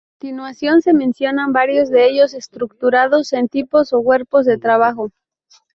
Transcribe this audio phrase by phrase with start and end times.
[0.01, 5.11] A continuación se mencionan varios de ellos, estructurados en tipos o cuerpos de trabajo.